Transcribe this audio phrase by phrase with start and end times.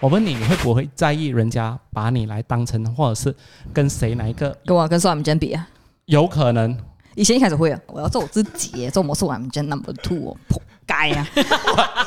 [0.00, 3.34] 我问你，你会不会在意人家把你来当成，或者是
[3.74, 4.56] 跟谁哪一个？
[4.64, 5.68] 跟我跟宋婉珍比啊，
[6.04, 6.76] 有可能。
[7.16, 11.28] 以前一开始会啊，我要做我自己，做魔术婉珍 number two 哦，扑街啊！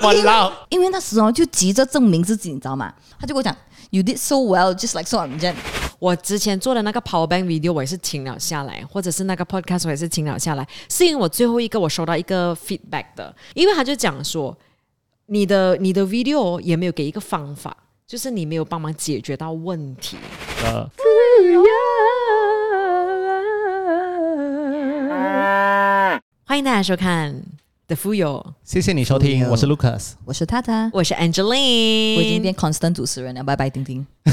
[0.02, 2.94] 我老，因为那时候就急着证明自己，你知道吗？
[3.20, 3.54] 他就跟我讲
[3.90, 5.54] ，You did so well, just like 宋婉珍。
[6.00, 14.58] 我之前做的那个 Power Bank video 我也是停了下来，或者是那个 podcast 我也是停了下来，是因为我最后一个我收到一个 feedback 的，因为他就讲说，
[15.34, 20.18] 你的你的 video 也没有给一个方法，就是你没有帮忙解决到问题。
[20.62, 20.86] 呃。
[26.44, 27.34] 欢迎大家收看
[27.92, 34.08] 《The 富有》，谢谢你收听，我是 Lucas，我是 Tata，我是 Angeline，我已经变 constant 主持人了，拜拜，丁丁。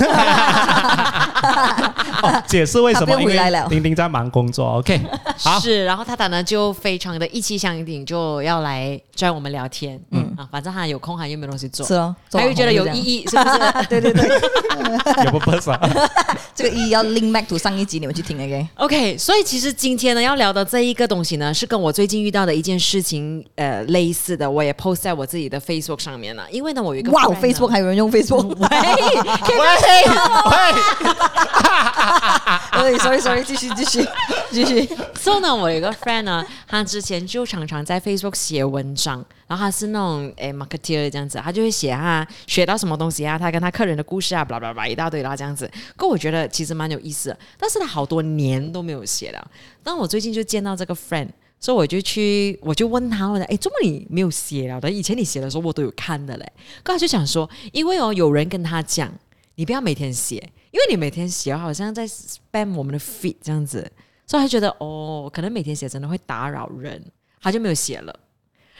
[2.46, 3.16] 解释为什么？
[3.18, 3.66] 回来了。
[3.68, 4.76] 丁丁在忙工作。
[4.78, 5.00] OK，
[5.38, 5.58] 好。
[5.58, 10.00] 是，然后他打呢就非常的意气相挺，就要来拽我们聊天。
[10.12, 13.58] 嗯啊，反正他有空，还又没东西做，是哦，他又觉得有意义，是不是？
[13.88, 15.72] 对 对 对，有不不少。
[16.58, 18.66] 这个意义要 link back to 上一集，你们去听 OK。
[18.74, 26.44] OK，所以其实今天呢要聊的这一个东西呢，是跟我最近遇到的一件事情呃类似的，我也 post 在我自己的 Facebook 上面了。
[26.50, 28.56] 因为呢，我有一个哇，Facebook 还有人用 Facebook。
[32.72, 34.04] 对， sorry sorry，继续继续
[34.50, 34.84] 继续。
[35.14, 45.70] So 呢，我有一个 friend 呢，他之前就常常在 Facebook 写文章，然后他是那种诶 marketer 这样子，他就会写他学到什么东西啊，他跟他客人的故事啊，巴拉巴拉一大堆啦这样子。
[45.96, 49.50] 可我觉得其实蛮有意思的，但是他好多年都没有写了。
[49.82, 51.28] 但我最近就见到这个 friend，
[51.60, 54.80] 所以我就去，我就问他，我说：“哎，怎么你没有写了？
[54.80, 59.12] 的以前你写的时候我都有看的嘞。”刚才就想说，因为哦，有人跟他讲。
[59.56, 60.36] 你不要每天写，
[60.70, 63.90] 因为你每天写好像在 spam 我们的 feed 这样子，
[64.24, 67.04] 所以他觉得哦，可能每天写真的会打扰人，
[67.40, 68.20] 他就没有写了。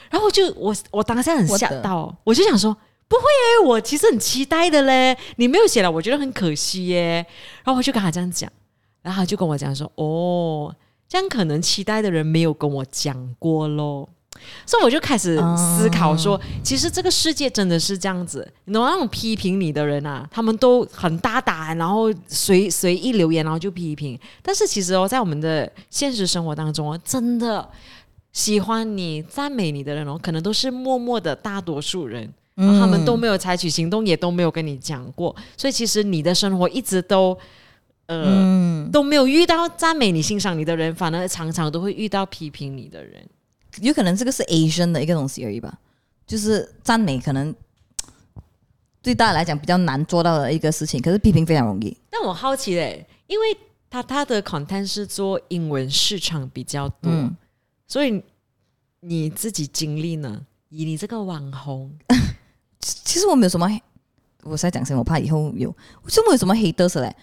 [0.09, 2.77] 然后就我我当下很吓到，我就想说
[3.09, 7.27] 不会耶，我其实很期待的嘞，你没有写了，我觉得很可惜耶。
[7.65, 8.51] 然后我就跟他这样讲，
[9.03, 10.75] 然后他就跟我讲说哦，
[11.09, 14.09] 这样可能期待的人没有跟我讲过喽。
[14.65, 18.47] 所以我就开始思考说，其实这个世界真的是这样子。
[18.67, 24.17] 你懂那种批评你的人啊，他们都很大胆，然后随随意留言，然后就批评。
[24.41, 27.69] 但是其实哦，在我们的现实生活当中哦，真的
[28.33, 35.35] 喜欢你、赞美你的人哦，可能都是默默的大多数人，他们都没有采取行动，也都没有跟你讲过。
[35.57, 37.39] 所以其实你的生活一直都
[38.07, 43.25] 呃都没有遇到赞美你、欣赏你的人，反而常常都会遇到批评你的人。
[43.81, 45.79] 有可能这个是 Asian 的一个东西而已吧，
[46.27, 47.55] 就是赞美可能
[49.01, 51.97] 对大家来讲比较难做到的一个事情，可是批评非常容易。
[52.11, 53.57] 但我好奇嘞，因为
[53.89, 57.13] 他他的 content 是做英文市场比较多，
[57.87, 58.21] 所以
[59.01, 60.45] 你自己经历呢？
[60.71, 61.91] 以你这个网红，
[62.81, 63.69] 其实我没有什么，
[64.43, 65.01] 我在讲什么？
[65.01, 67.15] 我怕以后有，我就没有什么黑的事嘞。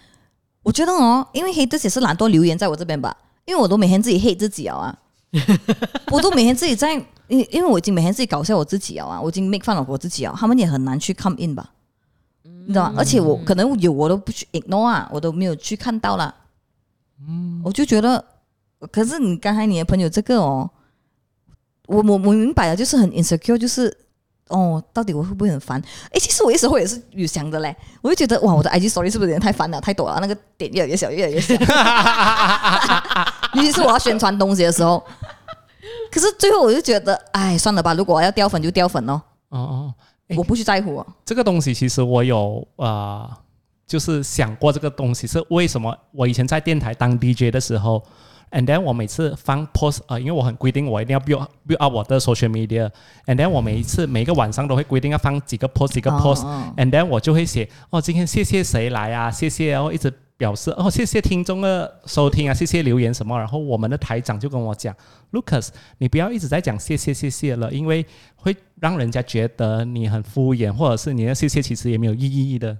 [0.63, 4.97] 我觉得哦，因为黑的也是懒惰留言在我这边吧，因为我都每天自己黑自己啊。
[6.11, 6.93] 我都每天自己在，
[7.27, 11.71] 因因为我已经每天自己搞笑我自己啊，我已经 make fun of 我自己啊，他们也很难去 come in 吧，
[12.43, 12.95] 你知道吗？
[12.97, 16.33] 而且我可能有我都不去 ignore 啊，我都没有去看到啦，
[17.27, 18.23] 嗯，我就觉得，
[18.91, 20.69] 可是你刚才你的朋友这个哦，
[21.87, 23.95] 我我我明白了，就是很 insecure，就是
[24.49, 25.81] 哦，到底我会不会很烦？
[26.11, 31.55] 哎，其实我一时候也是有想的嘞，我就觉得哇，我的 IG story 是不是有点太烦了，太多了，那个点越来越小，越来越小。
[33.55, 35.03] 尤其是我要宣传东西的时候，
[36.11, 37.93] 可是最后我就觉得，哎，算了吧。
[37.93, 39.21] 如果要掉粉就掉粉哦。
[39.49, 39.93] 哦哦，
[40.35, 41.03] 我不去在乎。
[41.23, 43.29] 这个东西其实我有呃，
[43.87, 45.95] 就是想过这个东西是为什么。
[46.11, 48.03] 我以前在电台当 DJ 的时候
[48.51, 56.91] ，and then 我每次放 post 啊，因为我很规定我一定要 build build up 我的 social media，and then 我每一次每个晚上都会规定要放几个 post 几个 post，and
[56.91, 60.13] then 我就会写哦，今天谢谢谁来啊，谢谢，然后一直。
[60.37, 63.37] 表示哦，谢谢听众的收听啊，谢谢留言什么。
[63.39, 64.93] 然后我们的台长就跟我讲
[65.31, 72.77] ，Lucas，你不要一直在讲谢谢谢谢了，因为会让人家觉得你很敷衍，或者是你的谢谢其实也没有意义的，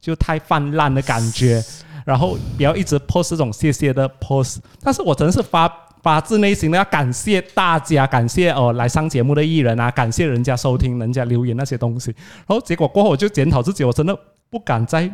[0.00, 1.62] 就太泛滥的感觉。
[2.04, 4.58] 然后不要一直 post 这种谢谢的 post。
[4.80, 5.72] 但是我真是发
[6.02, 12.10] 发自内心的要感谢大家，感谢哦来上节目的艺人啊，感谢人家收听、人家留言那些东西。
[12.46, 14.18] 然后结果过后我就检讨自己，我真的
[14.50, 15.10] 不敢再。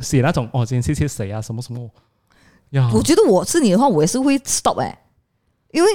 [0.00, 1.40] 写那种哦，今天谢谢谁啊？
[1.40, 1.88] 什么什么？
[2.70, 4.98] 呀，我觉得我是你的话，我也是会 stop 哎，
[5.70, 5.88] 因为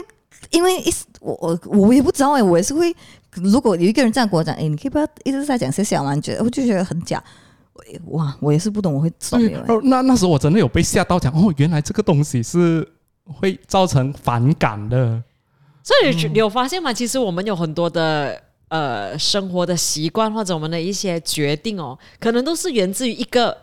[0.51, 2.95] 因为一我我我也不知道哎，我也是会。
[3.33, 6.15] 如果有一个人这样跟我讲，哎，你可以不要一直在讲谢谢吗？
[6.15, 7.21] 你觉得我就觉得很假。
[8.07, 9.09] 哇，我也是不懂，我会。
[9.67, 12.87] 哦，那那时候我真的有被吓到，讲哦，原来这个东西是
[13.25, 15.21] 会造成反感的。
[15.83, 16.93] 所以你有发现吗？
[16.93, 23.57] 其实我们有很多的呃生活的习惯或者我们的一些决定哦，可能都是源自于一个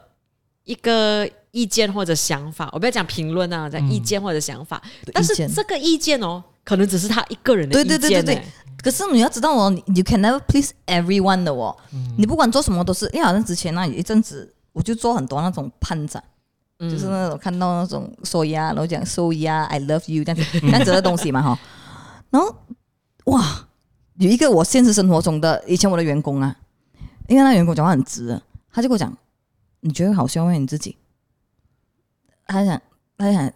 [0.65, 2.69] 一个意见或者想法。
[2.73, 4.83] 我不要讲评论啊，讲意见或者想法，
[5.13, 8.43] 但是这个意见哦，可能只是他一个人的对意见对对对
[8.87, 11.77] 可是你要知道哦，你 you can never please everyone 的哦。
[12.17, 16.23] 你不管做什么都是，因为好像之前那有一阵子，我就做很多那种潘展，
[16.79, 21.59] 嗯就是那种看到那种说呀，然后讲说呀，I love you 这样子 这样子的东西嘛哈。
[22.31, 22.55] 然后
[23.25, 23.67] 哇，
[24.19, 26.57] 有一个我现实生活中的以前我的员工啊，
[27.27, 28.41] 因为那员工讲话很直，
[28.71, 29.13] 他就跟我讲，
[29.81, 30.53] 你觉得好笑吗？
[30.53, 30.97] 你自己？
[32.47, 32.81] 他就讲，
[33.19, 33.53] 他就讲，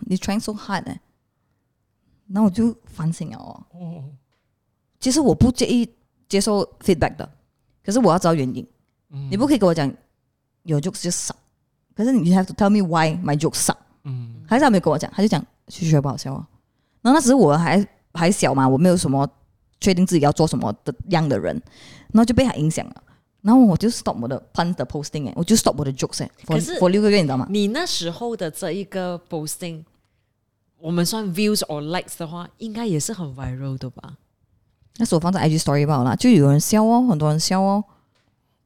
[0.00, 0.96] 你 trying so hard 呢、
[2.26, 3.62] 然后我就反省了哦。
[5.00, 5.88] 其实我不介意
[6.28, 7.28] 接受 feedback 的，
[7.84, 8.66] 可是我要知道原因。
[9.28, 9.92] 你不可以跟我讲
[10.62, 11.34] 有 jokes 就少，
[11.96, 13.76] 可是你 have to tell me why my jokes 少。
[14.04, 16.46] 嗯还是他没有跟我讲，他就讲去学不好笑哦。
[17.02, 19.28] 然后那时候我还还小嘛，我没有什么
[19.80, 21.54] 确定自己要做什么的样的人，
[22.12, 23.02] 然后就被他影响了。
[23.42, 27.46] 然后我就 stop 我的 pun 的 posting 哎，我就 stop 我的 jokes 哎可是，for for 六个月你知道吗？
[27.48, 29.82] 你那时候的这一个 posting，
[30.78, 34.18] 我们算 views or likes 的话，应该也是很 viral 的吧？
[35.00, 37.82] 那时候我放在 IG story 罢了啦，就有人笑哦，很多人笑哦。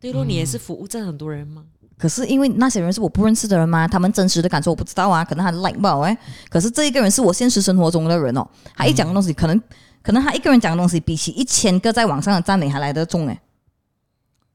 [0.01, 1.63] 对咯，你也是服务这很多人吗？
[1.97, 6.19] 可是因为那些人是我不认识的人吗，他们真实的感受我不知道啊，可能他 like 不好哎。
[6.51, 8.45] 可是这一个人是我现实生活中的人哦，
[8.75, 9.63] 他一讲的东西，可能
[10.03, 13.41] 可能他一个人讲的东西，比起一千个在网上的赞美还来得重哎，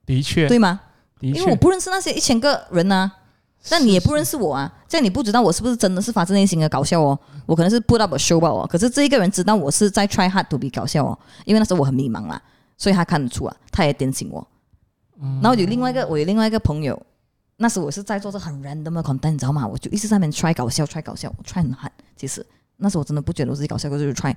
[0.06, 0.81] 的确，对吗？
[1.22, 3.10] 的因为我，不认识那些一千个人啊，
[3.67, 12.41] 但你也不认识我啊，这样你不知道我是不是真的是发自内心的搞笑哦，我可能是 put up a show 吧哦，可是这一个人知道我是在 try hard to be 搞笑哦，因为那时候我很迷茫啦，
[12.77, 14.47] 所以他看得出啊，他也点醒我。
[15.41, 16.97] 然后有另外一个，我有另外一个朋友，
[17.57, 19.67] 那时我是在做这很 random 的 content，你知道吗？
[19.67, 21.91] 我就一直在那边 try 搞笑，try 搞笑，我 try 很狠。
[22.15, 22.45] 其实
[22.77, 24.33] 那时候我真的不觉得我自己搞笑，我就是 try，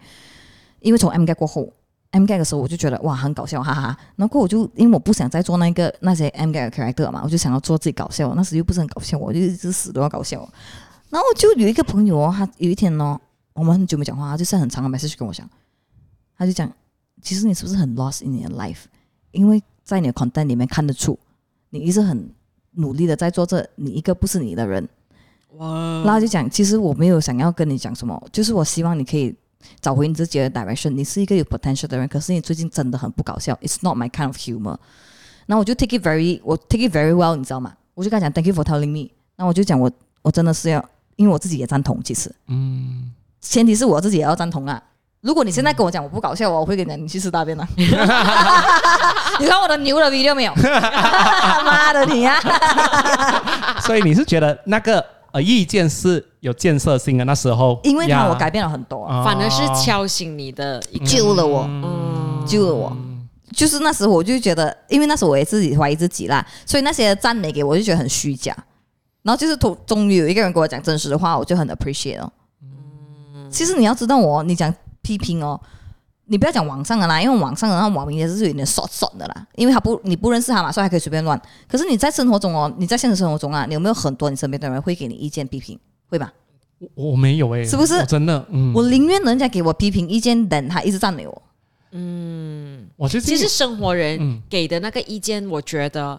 [0.81, 1.73] 因为从 M g a 过后
[2.13, 3.99] ，M g a 的时候我就觉得哇很搞笑，哈哈哈。
[4.17, 10.49] 然后我就因为我不想再做那个那些 M g a 的 character 嘛，我就想要做自己搞笑，那时又不是很搞笑，我就一直死都要搞笑。
[11.11, 13.21] 然后就有一个朋友哦，他有一天哦，
[13.53, 15.47] 我们很久没讲话，他就是很长的 message 跟我讲，
[16.39, 16.73] 他就讲，
[17.21, 18.85] 其实你是不是很 lost in your life？
[19.33, 21.19] 因为在你的 content 里面看得出，
[21.71, 22.31] 你一直很
[22.73, 24.89] 努力的在做这你一个不是你的人。
[25.57, 29.35] 哇，然后就讲，其实我没有想要跟你讲什么，就是我希望你可以
[29.81, 30.91] 找回你自己的 direction。
[30.91, 34.77] 你是一个有 potential 的人，可是你最近真的很不搞笑，It's not my kind of humor。
[35.47, 37.75] 那我就 take it very，我 take it very well，你知道吗？
[37.95, 39.11] 我就跟他讲 Thank you for telling me。
[39.37, 39.91] 那我就讲我
[40.23, 40.85] 我真的是要，
[41.17, 43.11] 因为我自己也赞同，其实嗯，
[43.41, 44.83] 前提是我自己也要赞同啊。
[45.21, 47.67] 如果你现在跟我讲我不搞笑，我会跟你讲你去吃大便了。
[47.77, 50.53] 你看我的牛的 video 没有？
[51.65, 52.41] 妈的你啊！
[53.81, 57.25] 所以你是觉得那个呃意见是有建设性的？
[57.25, 61.65] 那时候，因为他呀我改变了很多反而是敲醒你的一个，救了我。
[61.69, 62.97] 嗯，救了我。
[63.53, 68.57] 就是那时候我就觉得，因为那时候我也自己怀疑自己啦，所以那些赞美给我就觉得很虚假。
[69.23, 72.33] 然后就是终终于有一个人跟我讲真实的话，我就很 appreciate 哦。
[73.51, 75.61] 其实你要知道我，你讲批评哦，
[76.27, 81.41] 你不要讲网上的啦，因为网上的那网民也是有点 short short 的啦，因为他不你不认识他嘛，所以还可以随便乱。
[81.69, 85.79] 可是你在生活中哦，你在现实生活中啊，你有没有很多你身边的人会给你意见批评？
[86.09, 86.33] 会吧？
[86.95, 91.43] 我我没有诶，是不是我真的，嗯，我宁愿人家给我批评意见，等他一直赞美我。
[91.95, 96.19] 嗯我就其实生活人嗯给的那个意见，我觉得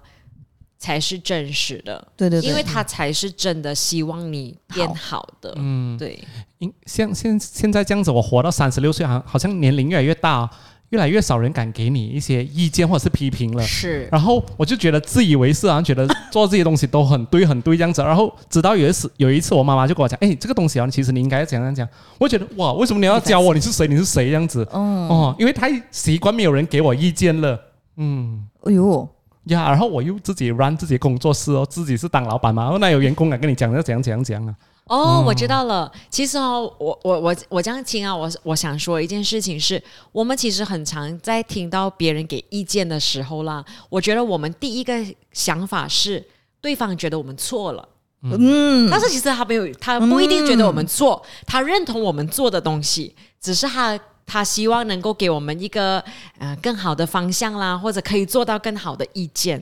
[0.84, 6.22] 才是真实的，对对对，因为他才是真的希望你变好的，嗯，对，
[6.58, 10.50] 因像现现在这样子，我活到三十六岁，好好像年龄越来越大，
[10.90, 13.64] 越来越少人敢给你一些意见或者是批评了。
[13.64, 18.02] 是然后我就觉得自以为是啊，觉得做这些东西都很对很对这样子。
[18.02, 21.88] 然后直到有一次有一次，我妈妈就跟我讲，哎，这个东西啊，其实你应该怎样讲。
[22.20, 23.54] 我觉得哇，为什么你要教我？
[23.54, 23.88] 你是谁？
[23.88, 24.26] 你是谁？
[24.26, 27.58] 这样子嗯，哦，因为太习惯没有人给我意见了。
[27.96, 28.46] 嗯。
[28.66, 29.08] 哎呦，
[29.46, 34.56] 呀，然后我又自己 run 自己工作室哦，自己是当老板嘛，那有员工敢跟你讲要怎样怎样怎样啊？
[34.86, 35.92] 哦，我知道了。
[36.10, 39.82] 其实哦，我我我我这样听啊，我我想说一件事情是，
[40.12, 44.94] 我们其实很常在听到别人给意见的时候啦，我觉得我们第一个
[45.32, 46.26] 想法是
[46.60, 47.88] 对方觉得我们错了。
[48.24, 56.04] 嗯，但是其实他没有，他不一定觉得我们错，他认同我们做的东西，只是他他希望能够给我们一个
[56.40, 59.62] 呃更好的方向啦，或者可以做到更好的意见。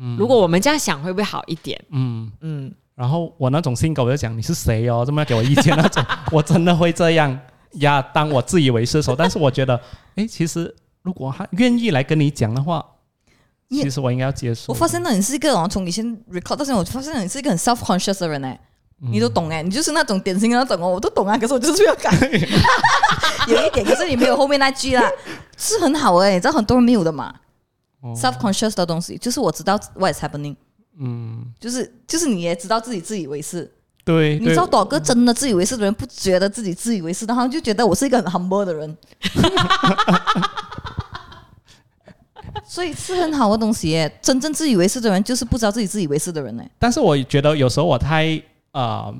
[0.00, 1.80] 嗯如果我们这样想，会不会好一点？
[1.90, 7.38] 嗯，嗯，然后我那种性格，我就讲你是谁哦，这么要给我意见那种， 我真的会这样
[7.74, 8.02] 呀。
[8.02, 9.80] 当我自以为是的时候，但是我觉得，
[10.16, 12.84] 哎，其实如果他愿意来跟你讲的话，
[13.68, 14.72] 你其实我应该要接受。
[14.72, 18.58] 我发现到你是一个哦，从以前 record 到现在，我发现你是一个很 self conscious 的人哎，
[19.10, 22.10] 你都懂哎，你就是那种典型的那种哦，我都懂啊，可是我就是不要改，
[23.48, 25.02] 有一点，可是你没有后面那句啦。
[25.56, 27.34] 是很好哎、你知道很多人没有的嘛、
[28.00, 28.12] 哦。
[28.14, 30.54] S e l f conscious 的东西，就是我知道 what is happening，
[30.98, 33.62] 嗯，就是就是你也知道自己自以为是，
[34.04, 34.40] 对，对。
[34.40, 38.96] 你知道多少个真的自以为是的人不觉得自己自以为是，然后就觉得我是一个很 humble 的人，
[42.66, 44.18] 所以是很好的东西耶。
[44.20, 46.64] 真正自以为是的人，就是不知道自己自以为是的人呢。
[46.78, 48.40] 但是我觉得有时候我太
[48.72, 49.14] 呃，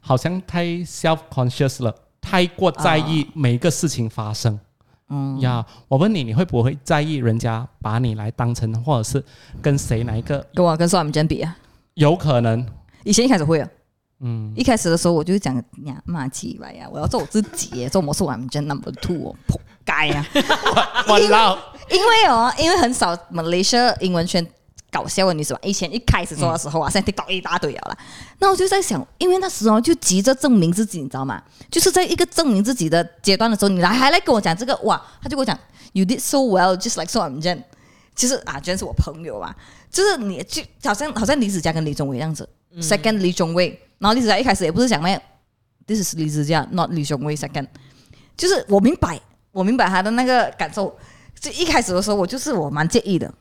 [0.00, 4.58] 好像太 self conscious 了，太过在意每一个事情发生。
[5.08, 9.24] 嗯呀，我问你，你会不会在意人家把你来当成，或者是
[9.60, 11.56] 跟谁哪一个跟我跟宋文珍比啊，
[11.94, 12.64] 有可能？
[13.02, 13.68] 以前一开始会啊，
[14.20, 20.24] 嗯，一开始的时候我就会讲呀骂起来呀，我要做我自己耶，做我是文珍 number two 哦，扑街啊！
[21.08, 21.58] 我老
[21.90, 24.46] 因为哦，因为很少 Malaysia 英文圈
[24.90, 27.96] 搞笑的女生嘛，以前一开始做的时候啊，现在 TikTok 一大堆了啦。
[28.38, 31.42] 那我就在想，因为那时候就急着证明自己，你知道吗？
[31.70, 35.58] 就是在一个证明自己的阶段的时候，你来还来跟我讲这个哇，他就跟我讲
[35.92, 37.62] ，You did so well, just like so I'm Jen。
[38.14, 39.54] 其实啊，Jen 是我朋友啊，
[39.90, 42.48] 就是你就好像好像李子嘉跟李宗伟这样子、
[42.80, 45.20] s e c o n d 李宗伟，然后李子嘉一开始也不是讲咩
[45.86, 47.68] ，This is 李子嘉，not 李宗伟 second，
[48.36, 49.20] 就是我明白，
[49.52, 50.94] 我明白他的那个感受。
[51.38, 53.32] 就一开始的时候，我就是我蛮介意的。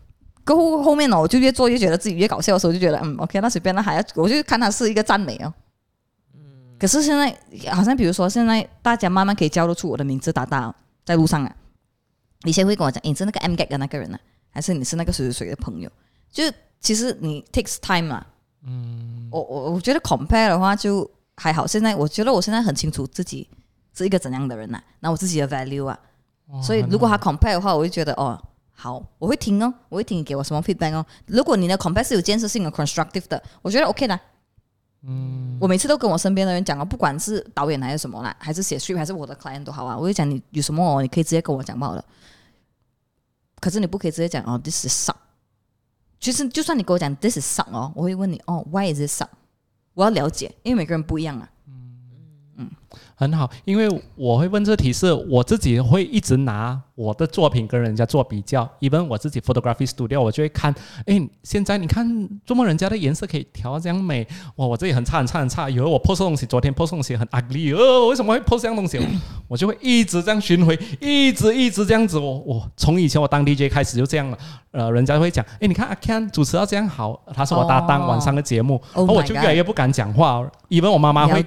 [0.45, 5.53] 过后后面呢，我就越做越觉得自己越搞笑的时候，就觉得嗯，OK，那随便，那还要我就看它是一个赞美哦。
[6.79, 7.37] 可是现在
[7.71, 10.73] 好像比如说现在大家慢慢可以叫得出我的名字，达达
[11.05, 11.55] 在路上啊，
[12.43, 14.17] 你先会跟我讲，诶你是那个 M g a t 的那个人呢、
[14.49, 15.91] 还是你是那个谁谁谁的朋友？
[16.31, 18.25] 就是其实你 takes time 啊。
[18.63, 21.67] 嗯，我我我觉得 compare 的话就还好。
[21.67, 23.49] 现在我觉得我现在很清楚自己
[23.93, 25.99] 是一个怎样的人呐、那我自己的 value 啊。
[26.63, 28.41] 所以如果他 compare 的话，我就觉得哦，
[28.81, 31.05] 好，我会听哦，我会听你给我什么 feedback 哦。
[31.25, 34.17] 如果你的 compare 是有建设性的 constructive 的，我觉得 OK 的。
[35.01, 42.05] 嗯，我每次都跟我身边的人讲哦，不管是导演还是什么啦，还是写 script 还是我的 client 都好啊，我会讲你有什么哦，你可以直接跟我讲好了。
[43.59, 45.15] 可是你不可以直接讲哦，this is suck。
[46.21, 49.27] 其实就算你跟我讲 this is suck 哦，我会问你哦，why is it suck？
[49.93, 51.49] 我要了解，因为每个人不一样啊。
[53.15, 60.73] 很好，因为我会问这题是我自己会一直拿我的作品跟人家做比较，even 我自己 photography studio，我就会看，
[61.05, 62.05] 哎，现在你看，
[62.45, 64.27] 怎么人家的颜色可以调得这样美？
[64.55, 68.99] 哇，我这里很差很差很差，以为我 post 东西，昨天 post 东西很 ugly，呃，为什么会 post 这样东西？
[69.47, 74.37] 我就会一直这样巡回，一直一直这样子，我我从以前我当 DJ 开始就这样了，
[74.71, 81.41] 呃，人家会讲，哎，你看阿 Ken 主持到这样好，他是我搭档，哦晚上的节目，Oh 然后我就越来越不敢讲话，even 我妈妈会，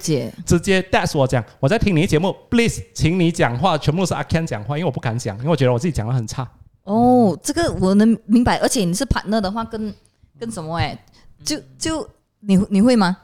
[0.45, 6.47] 直接 dash 我讲，我在听你的节目，please，请你讲话，全部都是阿 Ken 讲话，因为我不敢讲，因为我觉得我自己讲的很差。
[6.83, 9.93] 哦，这个我能明白，而且你是 partner 的话跟，
[10.39, 10.97] 跟什么哎，
[11.43, 12.07] 就就
[12.41, 13.17] 你你会吗？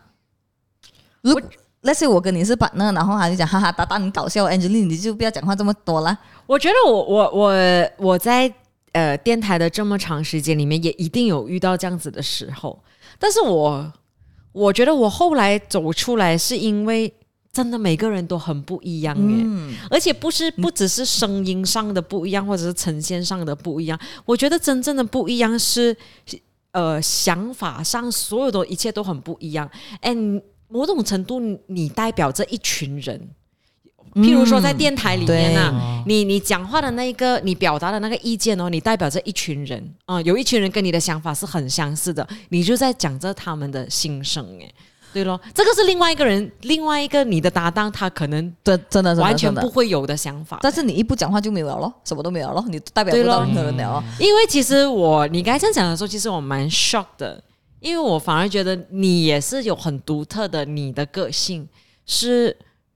[1.22, 1.42] 如果
[1.84, 6.18] let's say 我跟你是 partner，然后他就讲哈哈哒哒你搞笑，Angeline 你就不要讲话这么多了。
[6.48, 8.52] 我觉得我我我我在
[8.94, 12.82] 呃电台的这么长时间里面，也一定有遇到这样子的时候。
[13.20, 13.94] 但是我
[14.52, 17.14] 我觉得我后来走出来，是因为
[17.60, 24.00] 真的每个人都很不一样耶，嗯，而且不是不只是声音上的不一样，或者是呈现上的不一样。
[24.24, 25.94] 我觉得真正的不一样是
[26.72, 29.70] 呃想法上，所有的一切都很不一样。
[30.02, 33.30] and 某种程度，你代表着一群人。
[34.14, 39.94] 譬如说，在电台里面啊，你你讲话的那个，你表达的那个意见哦，你代表着一群人。
[40.06, 44.74] 啊、有一群人跟你的想法是很相似的，你就在讲着他们的心声，哎，
[45.12, 50.60] 对咯，这个是另外一个人，另外一个你的搭档，他可能真真的真的完全不会有的想法。
[50.62, 54.04] 但是你一不讲话就没有了咯，什么都没有了咯，你代表对咯不到任何人了哦。
[54.20, 57.42] 因为其实我你刚才这样讲的时候，其实我蛮 shock 的，
[57.80, 61.68] 因为我反而觉得你也是有很独特的你的个性，
[62.06, 62.56] 是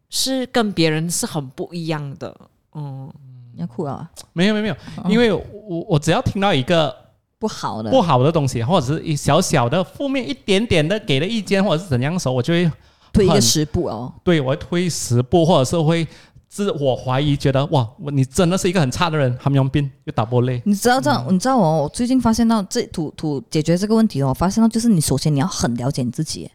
[0.09, 2.35] 是跟别人是很不一样的。
[2.75, 3.11] 嗯，
[3.55, 4.09] 你要哭啊？
[4.33, 4.75] 没有没有没有，
[5.09, 5.43] 因为我
[5.89, 6.95] 我只要听到一个
[7.43, 12.71] 不好的，不好的东西，或者是一小小的负面一点点的给的意见，或者是怎样的时候，我就会
[13.11, 14.09] 推一个十步哦。
[14.23, 16.07] 对我会推十步，或者是会
[16.47, 20.61] 自我怀疑，觉得哇，你真的是一个很差的人，他们用病又打波累。
[20.63, 26.49] 你知道这样，你知道哦，我最近发现到这图图解决这个问题哦，我发现到就是你首先你要很了解你自己，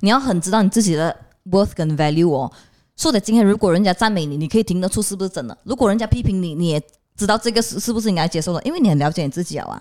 [0.00, 1.16] 你要很知道你自己的
[1.52, 2.50] worth 跟 value 哦。
[2.96, 6.82] 说的今天如果人家赞美你，你可以听得出是不是真的；如果人家批评你，你也
[7.16, 9.80] 知道这个是是不是应该接受的，因为你很了解你自己了啊，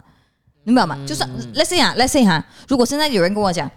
[0.64, 0.98] 明白吗？
[1.06, 3.70] 就算 let's say 啊，let's say 哈，如果现在有人跟我讲，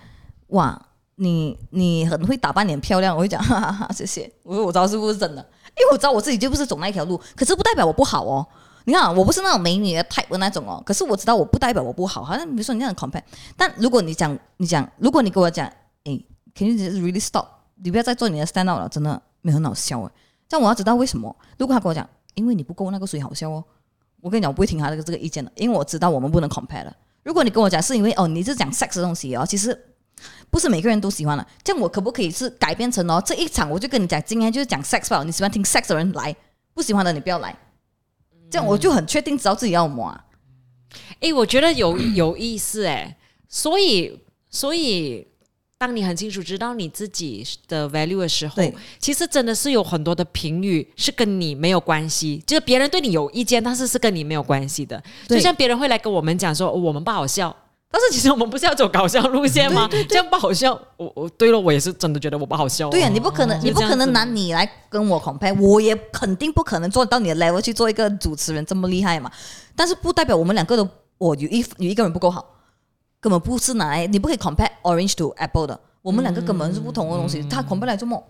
[0.49, 0.81] 哇，
[1.17, 5.43] 你你很会打扮，你很漂亮，我会讲 哈哈哈，谢谢，我说我知道是不是真的，
[5.79, 8.47] 因为我知道我自己就不是走那一条路，可是不代表我不好哦。
[8.85, 13.23] 你看啊，我不是那种美女的 type 的那种哦，可是我知道我不代表我不好，好像比如说你那样 compare，
[13.57, 15.67] 但如果你讲你讲，如果你跟我讲，
[16.05, 16.25] 诶
[16.55, 17.47] c a n you just really stop？
[17.83, 20.11] 你不要再做你的 stand out 了，真的没很好笑哎。
[20.49, 21.35] 这样我要知道为什么。
[21.59, 23.65] 如果他跟我讲，因为你不够那个谁好笑哦，
[24.27, 26.93] 我跟你讲，我不会听他的这个意见的，因为我知道我们不能 compare 的。
[27.23, 29.81] 如果你跟我讲是因为哦，你是讲 sex 的东西哦，其实
[30.51, 31.47] 不是每个人都喜欢的。
[31.63, 36.35] 这样我可不可以是改变成哦，这一场我就跟你讲，今天就是讲 sex 吧，你喜欢听 sex 的人来，
[36.75, 37.57] 不喜欢的你不要来。
[38.51, 40.25] 这样我就很确定知道自己要什么啊。
[41.21, 43.17] 诶，我觉得有有意思诶，
[43.49, 45.29] 所以所以
[45.79, 48.63] 当你很清楚知道你自己的 value 的时候，
[48.99, 55.03] 其实真的是有很多的评语是跟你没有关系，就是别人对你有意见，但是是跟你没有关系的。
[55.29, 57.55] 就像别人会来跟我们讲说、哦我们不好笑。
[57.89, 59.89] 但是其实我们不是要走搞笑路线吗？
[60.09, 62.91] 这样不好笑，我我对了，我也是真的觉得我不好笑、哦。
[62.91, 69.31] 对呀、你不可能，就你不可能拿你来跟我 compare，我也肯定不可能做到你的 level 去做一个主持人这么厉害嘛。
[69.75, 70.87] 但是不代表我们两个都，
[71.19, 72.56] 我有一有一个人不够好，
[73.27, 78.23] 根本不是拿来，你不可以 compare orange to apple 的，我们两个根本是不同的东西，他 compare 来做梦，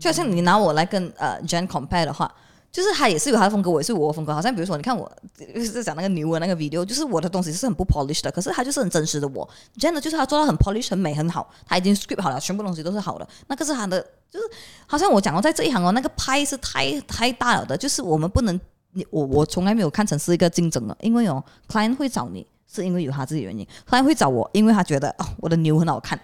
[0.00, 2.34] 就好像你拿我来跟呃 Jane compare 的话。
[2.70, 4.32] 就是他也是有他的风格，我也是有我的风格。
[4.32, 5.06] 好像比如说，你看我
[5.54, 9.46] 就是讲那个牛的那个 video，就是我的东西是很不 polish 的，可是他就是很真实的我。
[9.76, 13.28] 真的就是他做到很 polish、很美、很好，他已经 script 好了，全部东西都是好的。
[13.46, 14.46] 那个是他的，就是
[14.86, 18.58] 好像我讲过，在这一行哦，那个拍是太太大了的，就是我们不能，
[18.94, 26.18] 你我我从来没有看成是一个竞争的，因为哦，client 会找你是因为有他自己原因，client 会找我，因为他觉得哦我的牛很好看。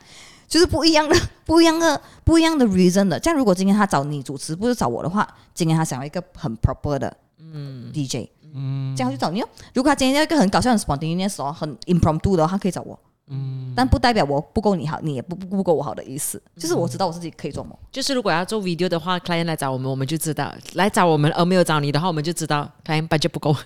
[0.48, 1.14] 就是不一样的、
[1.44, 3.20] 不一样的、不一样的 reason 的。
[3.20, 9.48] 这样，如果今天他找你主持，不是找我的话，今天他想要一个很 proper 的嗯 DJ，嗯，这样他就找你哦。
[9.74, 12.98] 如果他今天要一个很搞笑、很 spontaneous 哦、很 impromptu 的话，他可以找我。
[13.30, 16.42] 嗯，但不代表我不够你好，你也不不不够我好的意思。
[16.58, 17.72] 就是我知道我自己可以做梦。
[17.92, 23.54] 就是如果要做 video 的话，client 来找我们，我们就知道；来找我们而没有找你的话，我们就知道 client budget 不够。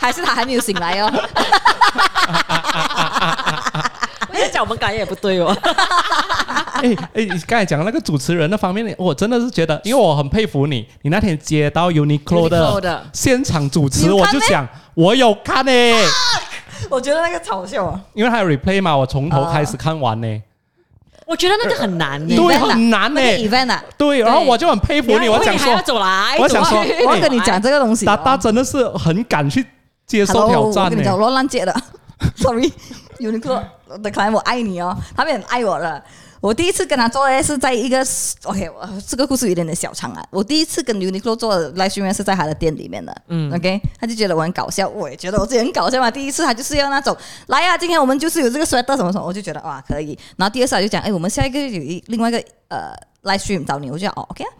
[0.00, 1.12] 还是他还没有醒来哦。
[4.50, 5.54] 讲我们感觉也不对哦。
[6.80, 15.72] 哎哎，你刚才讲那个主持人那方面，我真的是觉得，因为我很佩服你，你那天接到 Uniqlo 的的现场主持，我就想我有看呢、
[16.90, 20.42] 我觉得那个嘲笑啊，因为还有 replay 嘛，我从头开始看完呢、
[21.26, 22.34] 我觉得那个很难呢。
[22.34, 23.20] 对很难呢。
[23.20, 28.08] 那个 event 啊，对，然后我就很佩服你，我想说你还要，走来，我想说 我要跟你讲这个东西、哦。
[28.08, 29.64] 达达真的是很敢去
[30.06, 31.74] 接受 Hello，挑战呢、我跟你讲，我乱接的，
[32.36, 33.62] sorry，Uniqlo
[34.02, 36.02] 的 client 我爱你哦，他们很爱我的。
[36.40, 37.98] 我第一次跟他做的是在一个
[38.44, 40.24] OK，我这个故事有点点小长啊。
[40.30, 46.10] 我第一次跟 Uniqlo 做的 live stream 是在他的店里面的，嗯，OK，他就觉得我很搞笑，我也觉得我自己很搞笑嘛。
[46.10, 47.16] 第一次他就是要那种
[47.48, 50.16] 来呀、今天我们就是有这个 sweater 什么什么，我就觉得哇可以。
[50.36, 54.50] 然后第二次他就讲，哎，我们下一个有一另外一个呃 live stream 找你，我就讲哦 OK 啊。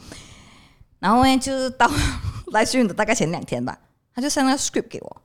[0.99, 1.87] 然后呢，就是到
[2.53, 3.79] live stream 的大概前两天吧，
[4.13, 5.17] 他就上那个 script 给我，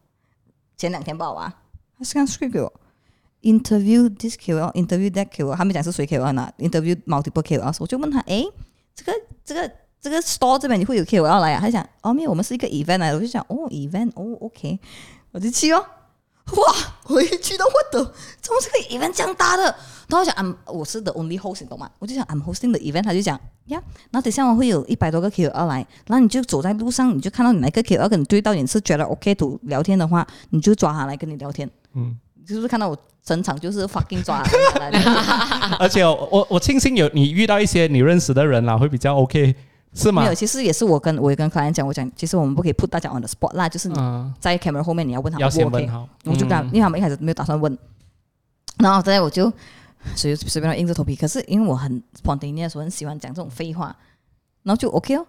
[0.78, 1.52] 前两天报啊，
[1.98, 2.72] 他是看 script 给我
[3.44, 8.46] ，interview this KOL，interview that KOL，他们讲是谁 KOL 呢？interview multiple KOL，我就问他，诶，
[8.96, 9.14] 这个
[9.46, 11.60] 这个这个 store 这边你会有 KOL 来啊？
[11.62, 14.80] 他讲，哦，没有，我们是一个 event 来，我就讲，哦，event，哦，OK，
[15.32, 15.86] 我就去哦。
[16.46, 16.74] 哇！
[17.08, 18.04] 我一去到我的，
[18.42, 19.64] 怎么这个 event 这样大的？
[19.64, 21.90] 然后我讲，I'm 我是 the only host，懂吗？
[22.00, 31.70] 我就讲 I'm hosting the event，他就讲呀，那等下我会有一百多个 KOL 来，然后你就走在路上，你就看到你哪个 KOL 跟你对到，你是觉得 OK to 聊天的话，你就抓他来跟你聊天。
[31.94, 34.44] 嗯，就是看到我整场就是 fucking 抓
[35.80, 39.56] 而且我我我庆幸有你遇到一些你认识的人啦，会比较 OK，
[39.94, 40.36] 是吗没有，？
[40.36, 47.78] 其实也是我跟我也跟 client 讲，我讲其实我们不可以 put 大家 on the spot 啦，就是你嗯，在 camera 后面你要问他要先 O 不 OK 问好，我就跟他，嗯因为他们一开始没有打算问，
[48.80, 49.52] 然后再我就
[50.16, 51.16] 随随便硬着头皮。
[51.16, 53.96] 可是因为我很 spontaneous，我很喜欢讲这种废话，
[54.64, 55.26] 然后就 OK 哦。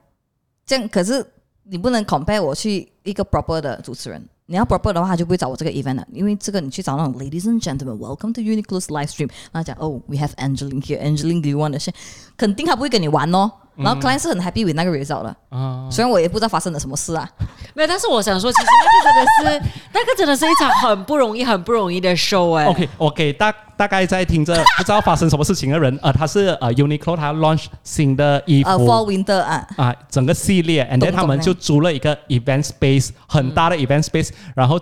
[0.66, 1.24] 这样可是
[1.64, 4.29] 你不能 compare 我去一个 proper 的主持人。
[4.46, 10.83] 你要 proper 的话，他就不会找我这个 event 了，因为这个你去找那种 ladies and gentlemen welcome to Uniqlo's live stream，然后讲哦 we have Angeline
[10.85, 11.94] here，Angeline do you want to share？
[12.37, 13.50] 肯定他不会跟你玩哦。
[13.76, 17.28] 然后 client 是很 happy with 那个 result 的，啊，虽然我也不知道发生了什么事啊。
[17.74, 22.66] 没有，但是我想说，其实那个真的是， 那个真的是一场很不容易、很不容易的 show 哎。
[22.66, 28.68] OK，我给大大概在听着不知道发生什么事情的人，呃，他是呃 Uniqlo 他 launch 新的衣服。
[28.70, 34.80] 呃，fall winter 啊，啊，整个系列，and then 他们就租了一个 event space，很大的 event space，然后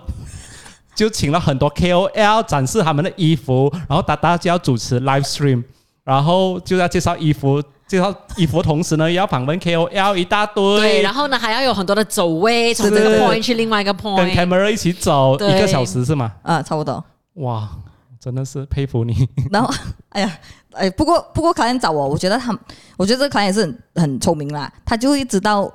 [0.93, 5.63] 就请了很多 KOL 展示他们的衣服，然后大大家要主持 live stream，
[6.03, 14.29] 然后就要介绍衣服，介绍衣服同时呢，也要访问 KOL 一大堆，对，然后呢还要有很多的走位，从这个 point 去另外一个 point 跟。
[14.31, 16.33] camera 一起走一个小时是吗？
[16.41, 17.03] 啊，差不多。
[17.35, 17.69] 哇，
[18.19, 19.27] 真的是佩服你。
[19.51, 19.71] 然后，
[20.09, 20.39] 哎呀，
[20.71, 22.57] 哎，不过不过，考验找我，我觉得他，
[22.97, 25.71] 我觉得这个考验也是很很聪明啦，他就会知道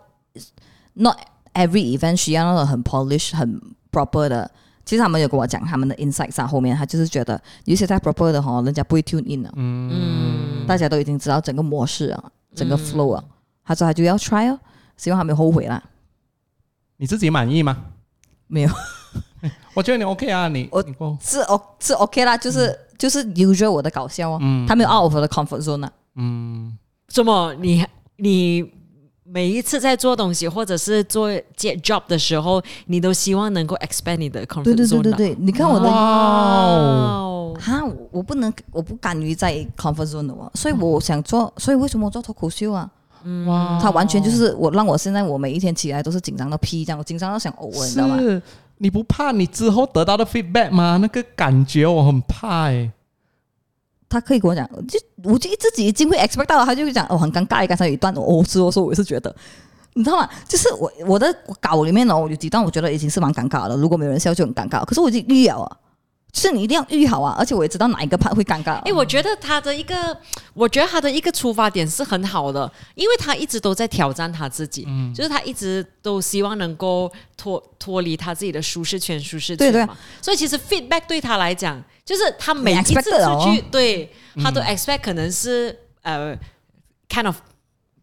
[0.94, 1.16] ，not
[1.55, 3.61] every event 需要那种很 polish、很
[3.92, 4.51] proper 的。
[4.88, 12.24] 其实他们有跟我讲他们的 insights 啊，后面他就是觉得有些太 proper 的哈，人家不会 tune in 了，嗯，大家都已经知道整个模式啊，
[12.55, 13.22] 整个 flow 啊，
[13.66, 14.59] 他说他就要 try 哦，
[14.96, 15.83] 希望他没有后悔啦。
[16.96, 17.77] 你自己满意吗？
[18.46, 18.70] 没有，
[19.77, 25.92] 我觉得你 OK 啊，你我你是 O 是 OK 啦，就是、就是 usual 我的搞笑哦，他没有 out of 我的 comfort zone 啊。
[26.14, 26.79] 嗯。
[27.09, 27.53] 怎么？
[27.61, 27.85] 你
[28.16, 28.72] 你
[29.31, 42.91] 每一次在做东西或者是做接 job 的时候，你都希望能够 expand 你的 comfort 对对对 zone 对对对，你看我的哇哦，哦， 哈，我我不能，我不敢于在 comfort zone 的哦，所以我想做，所以为什么我做脱口秀啊？
[43.47, 48.19] 哇，它完全就是我让我现在我每一天起来都是紧张到屁这样，我紧张到想呕，你知道吗？
[48.19, 48.41] 是
[48.79, 50.99] 你不怕你之后得到的 feedback 吗？
[51.03, 52.91] 那个感觉我很怕哎、
[54.09, 59.35] 他可以跟我讲，就我就自己已经会 expect 到了，他就会讲哦很尴尬，刚才有一段哦是我，说我是觉得。
[59.94, 60.28] 你知道吗？
[60.46, 63.76] 就是我我的稿里面呢，我，有几段我觉得已经是蛮尴尬了。
[63.76, 65.76] 如果没有人笑就很尴尬，可是我已经预了啊，
[66.35, 68.75] 是你一定要预好啊，而且我也知道哪一个 part 会尴尬。
[68.83, 70.17] 哎，我觉得他的一个，
[70.55, 79.97] 我觉得他的一个出发点是很好的，因为他一直都在挑战他自己，嗯就是他一直都希望能够脱脱离他自己的舒适圈、舒适对对圈嘛。
[80.21, 84.12] 所以其实 feedback 对他来讲，就是他每一次出去，哦对
[84.43, 86.37] 他都 expect 可能是呃
[87.09, 87.37] ，kind of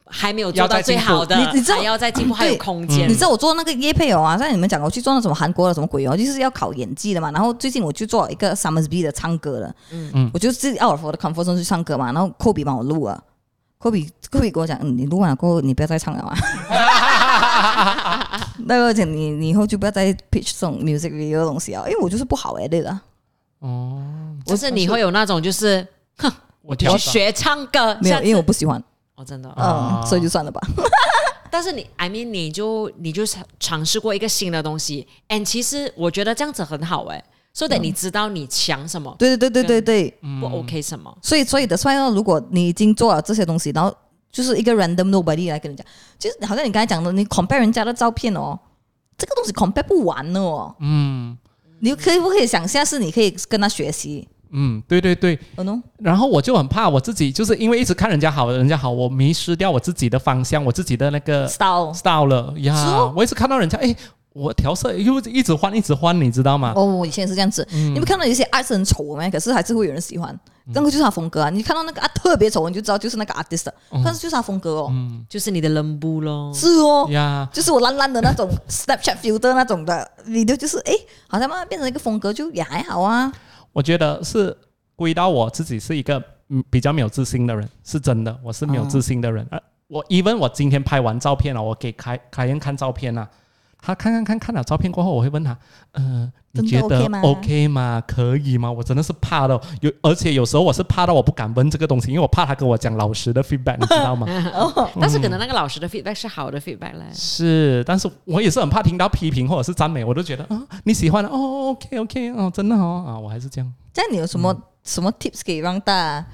[0.07, 3.09] 还没有做到最好的，你你知道还要再进步，还有空间。
[3.09, 7.31] 你知道我做那个叶配哦啊，像你们讲，我去做那什么韩国的什么鬼哦，就是要考演技的嘛。
[7.31, 12.11] 然后最近我去做一个 Summersby 的唱歌的，嗯嗯，我就自己 out of 我的 comfort zone 去唱歌嘛。
[12.11, 13.19] 然后科比帮我录啊，
[13.79, 16.35] 科比科比跟我讲，嗯，你录完了过后你不要再唱了嘛。
[18.67, 22.99] 那个讲你你以后就不要再 pitch 这种 music video 的东西啊，因为我就是不好哎，对的。
[23.59, 24.01] 哦，
[24.45, 25.85] 就是你会有那种就是，
[26.17, 28.81] 哼，我学唱歌，没有，因为我不喜欢，
[29.15, 29.49] 哦，真的。
[29.51, 30.61] 啊嗯，所以就算了吧。
[31.51, 37.23] 但是你，I mean，你就你就尝尝试过一个新的东西，and 其实我觉得这样子很好哎、
[37.53, 41.17] 所以得你知道你强什么，对对对对对对，不 OK 什么。
[41.21, 43.95] 所以所以的所以呢，如果你已经做了这些东西，然后
[44.29, 45.85] 就是一个 random nobody 来跟你讲，
[46.19, 48.59] 就是好像你刚才讲的，你 compare 人家的照片哦，
[49.17, 50.75] 这个东西 compare 不完的哦。
[50.79, 51.37] 嗯
[51.79, 54.27] 你可以不可以想象是你可以跟他学习？
[54.55, 55.37] 嗯，对对对。
[55.99, 61.93] 然后我就很怕我自己，就是因为一直看人家好，人家好，我迷失掉我自己的方向，我自己的那个 style。
[61.93, 62.73] style 了呀。
[62.75, 63.95] 是哦我一直看到人家，哎，
[64.33, 66.73] 我调色又一直换，一直换，你知道吗？
[66.75, 67.67] 哦，我以前也是这样子。
[67.71, 69.29] 你们看到有些 art 是很丑吗？
[69.29, 70.37] 可是还是会有人喜欢，
[70.73, 71.49] 那个就是他风格啊。
[71.49, 73.67] 你看到那个 art 特别丑，你就知道就是那个 artist，
[74.03, 74.93] 但是就是他风格哦。
[75.29, 80.93] 就是你的冷布咯，是哦，呀，就是我烂烂的那种 Snapchat filter 那种的，你的就是哎，
[81.27, 83.31] 好像慢慢变成一个风格，就也还好啊。
[83.75, 84.57] 我觉得是
[84.95, 89.45] 归到我自己是一个嗯比较没有自信的人，是真的，我是没有自信的人。
[89.51, 93.29] 呃，我 even 我今天拍完照片了，我给开开彦看照片啊，
[93.85, 95.55] 他看看看看了照片过后，我会问他，
[95.91, 98.03] 呃，你觉得 OK 吗 OK 吗？
[98.07, 98.71] 可以吗？
[98.71, 104.25] 我真的是怕的，有而且有时候我是怕到我不敢问这个东西，因为我怕他跟我讲老实的 feedback，你知道吗？
[104.99, 107.05] 但是可能那个老实的 feedback 是好的 feedback 嘞。
[107.13, 113.71] 是，但是我也是很怕听到批评或者是赞美，我都觉得啊，你喜欢哦，OK OK，哦，真的哦啊，我还是这样。
[113.93, 116.25] 这样你有什么、什么 tips 可以让大家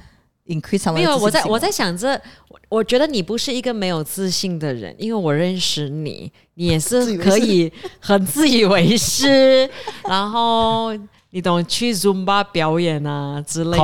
[0.51, 9.69] increase 他们没有，我在我在想着，我我觉得你不是一个没有自信的人，因为我认识你，你也是 可以很自以为是，
[10.07, 10.91] 然后
[11.29, 13.83] 你懂去 Zumba 表演啊之类的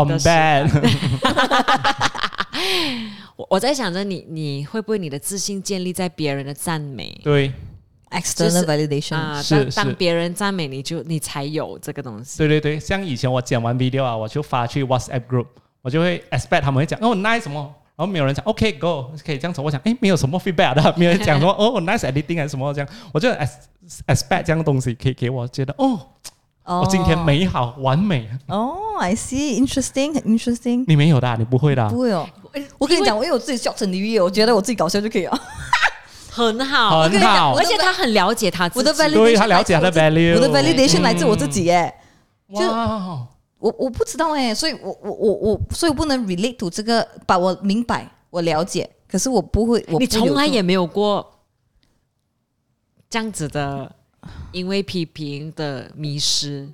[3.36, 7.20] 我 我在想着你，你会不会你的自信建立在别人的赞美？
[7.24, 7.52] 对。
[8.10, 9.44] External validation，、啊？
[9.50, 12.38] 当当别人赞美你就你才有这个东西。
[12.38, 15.48] 对对对，像以前我剪完 video 啊，我就发去 WhatsApp group，
[15.88, 17.62] 我就会 expect 他们会讲哦 nice 什么，
[17.96, 23.48] 然后没有人讲 OK go 可以这样子，我讲诶没有什么 feedback 的， 没有人讲说 哦 nice editing 还是什么这样，我就 ex
[24.06, 25.98] expect 这样的东西可以给我觉得哦，
[26.66, 26.82] 哦。
[26.82, 30.84] 我今天美好完美，哦、i see，interesting，很 interesting。
[30.86, 32.28] 你没有的啊，你不会的啊，不会哦，
[32.78, 35.42] 我跟你讲，我因为我自己笑成女业，我觉得我自己搞笑就可以了。
[36.30, 37.56] 很好，很好。
[37.56, 38.80] 而且他很了解他自己。
[38.80, 41.94] 我的 validation 对他了解他的 value，我的 validation 来自我自己耶。
[42.54, 43.26] 就哇，
[43.60, 51.26] 我我不知道哎，所以我我我我，所以我不能 relate to 这个，把我明白，我了解，可是我不会，我你从来也没有过
[53.10, 53.96] 这样子的，
[54.52, 56.70] 因为批评的迷失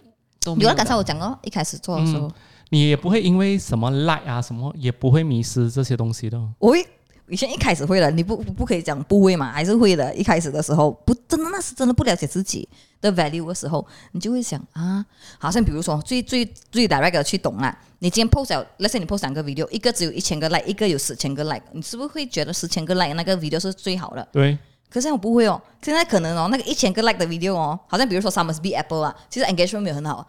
[0.45, 2.29] 有啊，的刚才我讲哦，一开始做的时候，
[2.69, 6.37] 你也不会因为什么 like 啊什么，也不会迷失这些东西的。
[6.59, 6.85] 我会
[7.29, 10.13] 以前一开始会的，你不不可以讲不会嘛，还是会的。
[10.13, 12.67] 一开始的时候，不真的那是真的不了解自己
[12.99, 15.03] 的 value 的时候，你就会想啊，
[15.39, 17.75] 好像比如说最最最 direct 的去懂啊。
[17.99, 24.27] 你今天 post 了，let's say 你 post 两个 video，一个只有一千个 like，一个有十千个 like，你是不是会觉得十千个 like 那个 video 是最好的？
[24.33, 24.57] 对，
[24.89, 30.27] 可是我不会哦，现在可能哦，那个一千个 like 的 video 哦，好像比如说 Summers Be Apple 啊，其实 engagement 没有很好，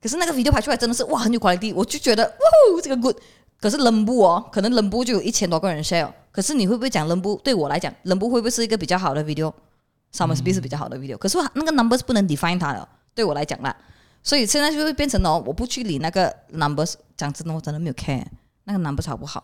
[0.00, 3.16] 可是那个 video 拍出来真的是哇很有 quality，我就觉得哇这个 good。
[3.60, 7.34] 可是冷布哦，可能冷布就有一千多个人 share，可是你会不会讲人不？
[7.42, 13.76] 对我来讲，人不会不会是一个比较好的 video？Summer Speed 是比较好的 video，、可是那个 numbers 不能 define 它的，对我来讲啦，
[14.22, 18.24] 所以现在就会变成哦，我不去理那个 numbers，讲真的，我真的没有 care
[18.62, 19.42] 那个 numbers 好不好。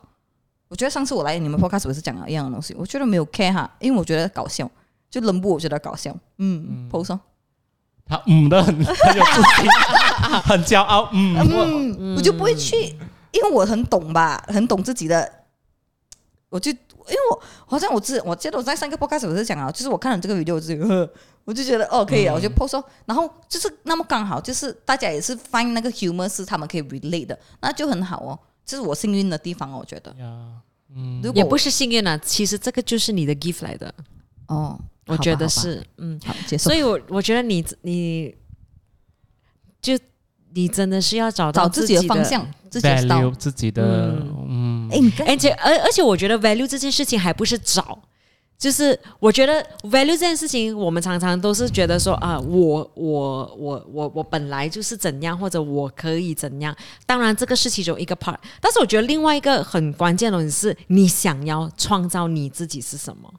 [0.68, 4.70] 我觉得上次我来你们 podcast 我也是讲了一样的东西，我觉得没有 care 哈，因为我觉得搞笑，
[5.10, 7.18] 就人不我觉得搞笑，嗯 p o s 哦
[8.06, 9.68] 他嗯的很很有自信，
[10.44, 11.36] 很骄傲，嗯，
[11.98, 12.76] 嗯，我就不会去，
[13.32, 15.28] 因为我很懂吧，很懂自己的，
[16.50, 16.72] 我就
[17.08, 21.10] 因为我好像我记我记得我在上一个 podcast 我是讲啊，就是我看了这个 video 我就
[21.44, 30.62] 我就觉得哦可以啊，我就 post 哦，然后就是那么刚好就是大家也是 find 那个 humor 是他们可以 relate 的，那就很好哦，这是我幸运的地方哦，我觉得，呀，
[31.22, 33.92] 如果也不是幸运啊，其实这个就是你的 gift 来的，
[34.46, 36.70] 哦，我觉得是，嗯，好接受。
[36.70, 38.34] 所，以我我觉得你你
[39.82, 39.98] 就
[40.54, 44.16] 你真的是要找到找自己己的方向，自己的 value style，自己的，
[45.26, 47.98] 而且而而且我觉得 value 这件事情还不是找，
[48.58, 56.74] 就是我觉得 value 这件事情，我们常常都是觉得说啊，我我我我我本来就是怎样，或者我可以怎样。
[57.04, 63.32] 当然这个是其中一个 part，但是我觉得另外一个很关键的东西是你想要创造你自己是什么。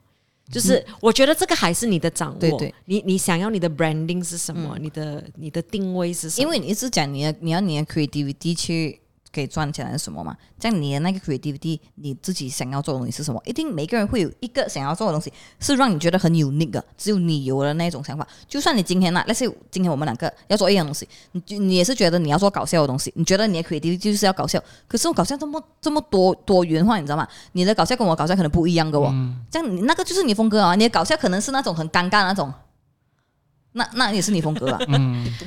[0.51, 6.43] 就是我觉得这个还是你的掌握，对对你你想要你的 branding 是什么，你的你的定位是什么？
[6.43, 9.01] 因为你一直讲你的你要你的 creativity 去
[9.35, 10.33] 可以赚钱还是什么嘛？
[10.57, 13.41] 这样你的那个 creativity 你自己想要做的东西是什么？
[13.45, 18.25] 一定每个人会有一个想要做的东西，是让你觉得很 unique 的，只有你有的那种想法。
[18.47, 27.27] 就算你今天呢、那 let's say 今天我们两个要做一样东西，你就你也是觉得你要做搞笑的东西，你觉得你的 creativity 就是要搞笑，可是我搞笑这么这么多多元化，你知道吗？
[27.51, 29.13] 你的搞笑跟我搞笑可能不一样的哦。
[29.51, 32.53] 这样你那个就是你风格啊，你的搞笑可能是那种很尴尬那种。
[33.77, 34.79] 那那也是你风格啊，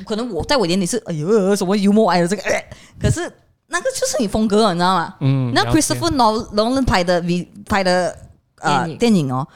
[0.05, 2.63] 可能我在我眼里是哎呦什么幽默哎呦这个，呃
[3.01, 3.27] 可是
[3.71, 5.15] 那个就是你风格啊，你知道吗？
[5.19, 8.17] 嗯，那 Christopher Nol- Nolan 拍的 V 拍的
[8.59, 8.97] 呃电影。
[8.97, 9.47] 电影哦，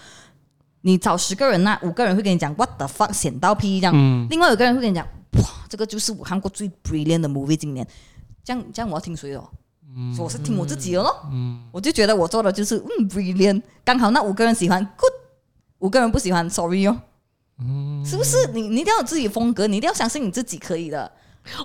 [0.82, 4.28] 你找十个人那五个人会跟你讲 What the fuck 显到屁这样，嗯。
[4.30, 5.04] 另外有个人会跟你讲
[5.39, 7.88] 哇这个就是我看过最 brilliant 的 movie 今年，
[8.43, 9.49] 这样这样我要听谁哦？
[9.95, 10.15] 嗯。
[10.19, 11.63] 我是听我自己的咯，嗯。
[11.71, 15.13] 我就觉得我做的就是嗯 brilliant，刚好那五个人喜欢 good，
[15.80, 16.95] 五个人不喜欢 sorry 哦，
[17.60, 18.06] 嗯。
[18.06, 18.52] 是不是？
[18.54, 21.12] 你你一定要有自己风格，你一定要相信你自己可以的。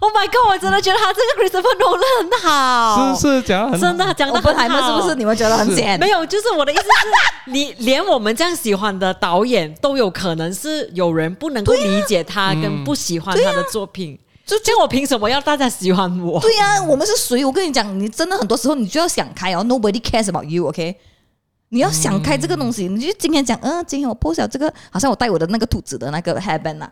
[0.01, 0.51] Oh my god！
[0.51, 5.99] 我真的觉得他这个 Christopher Nolan 很好，是是讲真的讲的很好，是不是你们觉得很简？
[5.99, 14.19] 没有，就是我的意思是，你连我们这样喜欢的导演都有可能是有人不能够理解他，跟不喜欢他的作品。
[14.45, 16.41] 就这样，我凭什么要大家喜欢我？
[16.41, 17.45] 对呀、我们是谁？
[17.45, 20.97] 我跟你讲，你真的很多时候你就要想开哦，Nobody cares about you，OK？、
[21.69, 26.91] 你要想开这个东西，你就今天讲，嗯、今天我 post 了这个，好像我戴我的那个兔子的那个 hairband 啊，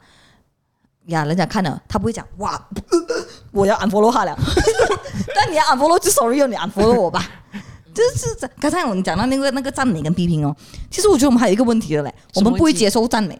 [1.06, 2.60] 呀，人家看了，他不会讲哇，
[3.52, 4.36] 我要 unfollow 他了，
[5.34, 7.28] 但你要 unfollow 就 sorry 哦，你 unfollow 我吧。
[7.94, 10.54] 就是这刚才我们讲到那个那个赞美跟批评哦，
[10.90, 13.38] 其实我觉得我们还有一个问题的嘞，我们不会接受赞美，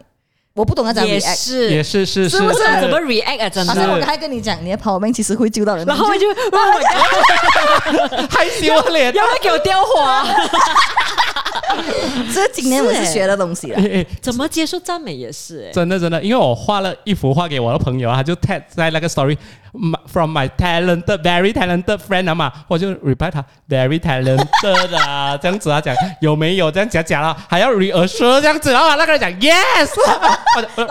[0.55, 1.35] 我不懂要怎样也 react。
[1.35, 3.71] 是，也是是是不是怎么 react 啊，真的。
[3.71, 6.25] 好像我刚才跟你讲，你的 power bank 其实会救到人，然后我就，
[8.29, 9.13] 害羞脸。
[9.13, 10.25] 要不要给我雕花？
[12.53, 13.79] 今年我是学的东西了。
[14.21, 15.71] 怎么接受赞美也是哎。
[15.71, 19.37] 真的真的，因为我画了一幅画给我的朋友，他就 tag 在那个 story
[20.07, 26.71] from my talented very talented friend 啊嘛，我就 reply 他 very talented 啊， 这样子啊讲有没有？
[26.71, 29.89] 这样讲讲了，还要 reassure 这样子，然后那个人讲 yes，
[30.55, 30.87] 我就我就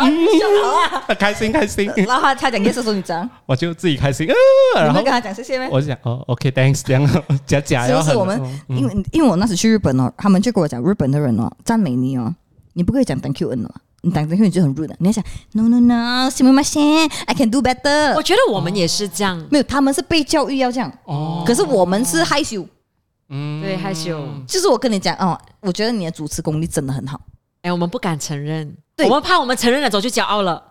[1.08, 4.28] 嗯，开心开心，然后他他讲 yes 的时候，你讲，我就自己开心，
[4.76, 5.66] 呃，然后你会跟他讲谢谢吗？
[5.70, 8.76] 我就讲哦 OK thanks 这样假假要很是我们嗯。
[8.78, 12.34] 因为因为我那时去日本哦，他们就给我讲，日本的人哦，赞美你哦，
[12.74, 13.56] 你不可以讲 thank you 的，
[14.02, 16.82] 你讲 thank you 你就很 rude 的，你要讲 no no no，什么嘛先
[17.26, 18.22] ，I can do better 我。
[18.22, 21.42] 觉得我们也是这样，没有，他们是被教育要这样，哦。
[21.46, 22.66] 可是我们是害羞。
[23.28, 23.62] 嗯。
[23.62, 24.26] 对害羞。
[24.46, 27.20] 就是我跟你讲哦，我觉得你的主持功力真的很好，
[27.62, 29.06] 哎，我们不敢承认，对。
[29.06, 30.62] 我们怕我们承认了之后就骄傲了，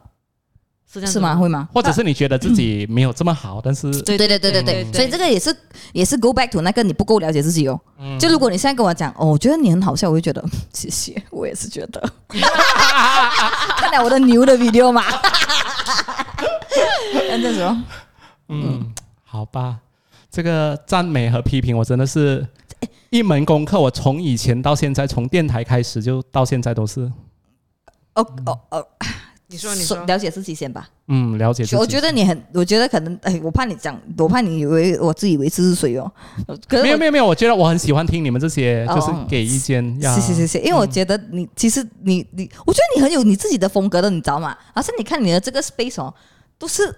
[0.91, 1.35] 是这样是吗？？
[1.35, 1.67] 会吗？
[1.73, 5.55] 或者是你觉得自己没有这么好，但是对对对对对对，对所以这个也是
[5.91, 7.79] 也是 go back to 那个你不够了解自己哦。
[7.99, 12.01] 嗯就如果你现在跟我讲哦，我觉得你很好笑，我就觉得嗯 谢谢，我也是觉得。
[13.77, 15.03] 看了我的牛的 video 嘛，
[17.29, 17.75] 那这时候
[18.49, 18.93] 嗯，
[19.23, 19.77] 好吧，
[20.31, 22.45] 这个赞美和批评，我真的是
[23.09, 23.79] 一门功课。
[23.79, 27.11] 我从以前到现在，从电台开始就到现在都是，
[28.13, 28.87] 哦哦哦，
[29.55, 30.85] 你说你说，了解自己先吧。
[31.07, 31.75] 嗯，了解自己。
[31.77, 36.11] 我觉得你很，我觉得可能，哎，我怕你讲，我怕你以为我自以为是谁哦。
[36.67, 40.13] 可是没有没有没有，我觉得我很喜欢听你们这些，哦就是给意见呀。
[40.13, 44.57] 是是是是，因为我觉得你其实你你，我觉得你很有你自己的风格的，你知道吗？
[44.73, 46.13] 而且你看你的这个 space 哦，
[46.59, 46.93] 都是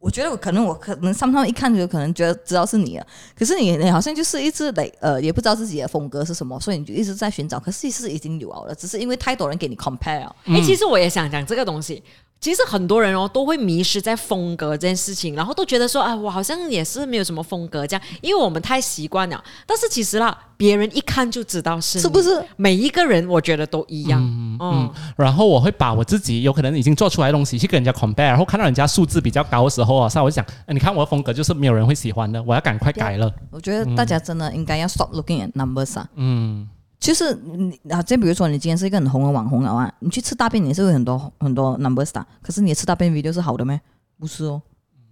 [0.00, 3.06] 我觉得可能我可能上他们一看就可能觉得知道是你了，
[3.36, 10.30] 可是你你好像就是一直得呃也不知道自己的风格是什么，所以你就一直在寻找，可是其实已经有了，只是因为太多人给你 compare。
[10.44, 12.02] 哎、其实我也想讲这个东西。
[12.40, 19.42] 其实很多人哦都会迷失在风格这件事情，然后都觉得说啊，我好像也是没有什么风格这样，因为我们太习惯了。
[19.66, 22.42] 但是其实啦，别人一看就知道是是不是？
[22.56, 24.20] 每一个人我觉得都一样。
[24.60, 33.32] 嗯然后我会把我自己有可能已经做出来的东西去跟人家 compare，然后看到人家数字比较高的时候啊，所以我就想，哎你看我的风格就是没有人会喜欢的，我要赶快改了。
[33.50, 36.08] 我觉得大家真的应该要 stop looking at numbers 啊。
[36.16, 36.68] 嗯，
[37.00, 43.80] 就是你啊，就比如说你今天是一个很红的网红了啊，你去吃大便你是会很多很多 numbers 的，可是你吃大便 video 是好的吗？
[44.18, 44.60] 不是哦。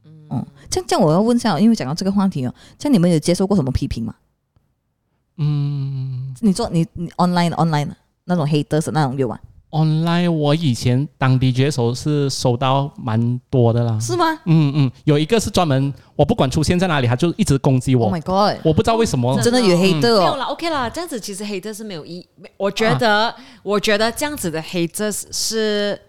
[0.05, 4.15] 嗯，这样这样我要问一下，因为讲到这个话题哦，这样你们有接受过什么批评吗？
[5.37, 7.91] 嗯，你做你你 online online
[8.25, 9.39] 那种 haters 那种有吗？
[9.71, 13.99] Online 我以前当 DJ 的时候是收到蛮多的啦。
[14.01, 18.61] 是吗嗯嗯，有一个是专门我不管出现在哪里，他就一直攻击我？Oh my god！
[18.65, 19.39] 我不知道为什么。
[19.43, 22.27] 真的有 hater 哦，没有啦，OK 啦，这样子其实黑 a 是没有意义。
[22.57, 26.01] 我觉得，我觉得这样子的黑 a 是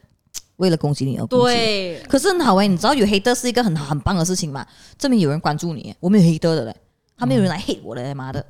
[0.58, 1.46] 为了攻击你而攻击。
[1.46, 4.65] 对，可是很好哎、你知道有 hater 是一个很很棒的事情嘛？
[4.98, 6.76] 证明有人关注你，我没有 hater 的嘞，
[7.17, 8.46] 他没有人来 hate 我的，妈的，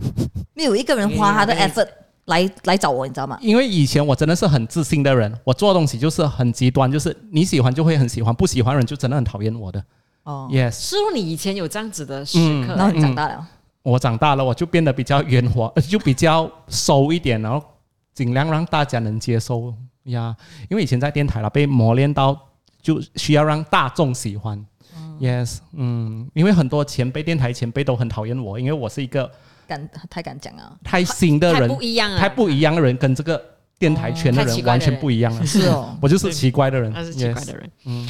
[0.54, 1.88] 没有一个人花他的 effort
[2.28, 3.38] 来来找我，你知道吗？
[3.42, 9.84] 因为以前我真的是很自信的人，我做东西就是很极端，就是你喜欢就会很喜欢，不喜欢人就真的很讨厌我的。
[10.24, 13.48] 哦，Yes，是说你以前有这样子的时刻，然后你长大了，
[13.82, 17.64] 我长大了，我就变得比较圆滑，呃就比较收一点，然后
[18.14, 20.36] 尽量让大家能接受呀。
[20.70, 22.38] 因为以前在电台了，被磨练到
[22.82, 24.64] 就需要让大众喜欢。
[25.22, 29.32] Yes，嗯，因为很多前辈电台前辈都很讨厌我，因为我是一个
[29.68, 33.40] 敢太敢讲啊，太新的太人，不一样啊，太不一样的人，跟这个
[33.78, 35.46] 电台圈的人完全不一样了。
[35.46, 37.70] 是哦， 我就是奇怪的人，他是奇怪的人。
[37.86, 38.08] 嗯，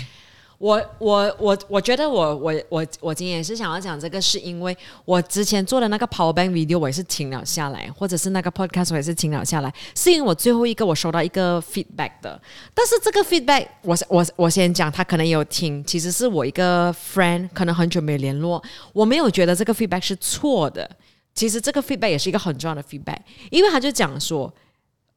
[0.60, 12.41] 我我我我觉得我我我我今天也是想要讲这个，是因为我之前做的那个 Power Bank video 我也是停了下来，或者是那个 podcast 我也是停了下来，是因为我最后一个我收到一个 feedback 的，
[12.74, 20.89] 但是这个 feedback 我我我先讲，他可能也有听，其实是我一个 friend，可能很久没联络，我没有觉得这个 feedback 是错的。
[21.38, 23.19] 其实这个 feedback 也是一个很重要的 feedback，
[23.52, 24.52] 因为他就讲说，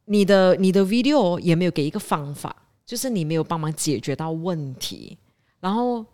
[0.05, 2.55] 你的你的 video 也没有给一个方法，
[2.85, 5.17] 就是你没有帮忙解决到问题，
[5.61, 6.05] 然后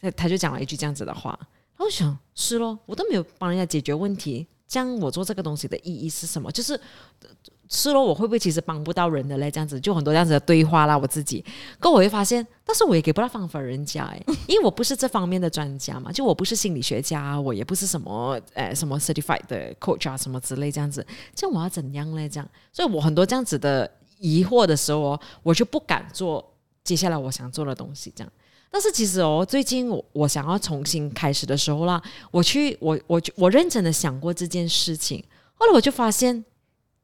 [0.00, 6.50] 他他就讲了一句这样子的话，然后我想是咯，我都没有帮人家解决问题，这样我做这个东西的意义是什么？
[6.50, 6.80] 就是
[7.74, 9.50] 是咯，我会不会其实帮不到人的嘞？
[9.50, 11.42] 这样子就很多这样子的对话啦，我自己，
[11.80, 21.04] 可我会发现，但是我也给不到方法人家诶， 因为我不是这方面的专家嘛，就我不是心理学家，我也不是什么呃什么 certified 的 coach 啊什么之类这样子，
[21.34, 22.28] 这样我要怎样嘞？
[22.28, 26.46] 这样，所以我很多这样子的疑惑的时候哦，我就不敢做
[26.84, 28.30] 接下来我想做的东西，这样。
[28.70, 36.44] 但是其实哦，最近我我想要重新开始的时候啦，我去我我我认真的想过这件事情，后来我就发现，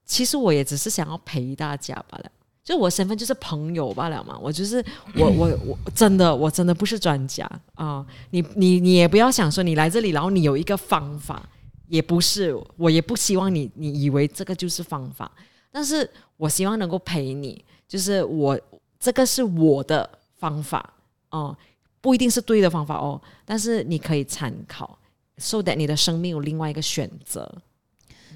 [0.08, 2.32] 其实我也只是想要陪大家罢了。
[2.64, 11.48] 就我身份就是朋友罢了嘛，我就是我我我真的我真的不是专家啊、你你你也不要想说你来这里，然后你有一个方法，
[11.86, 15.30] 也不是，我也不希望你你以为这个就是方法，
[15.70, 18.60] 但是我希望能够陪你，就是我
[19.00, 20.92] 这个是我的方法
[21.30, 21.56] 哦、
[22.02, 24.98] 不一定是对的方法哦，但是你可以参考
[25.38, 27.50] ，so that 你的生命有另外一个选择。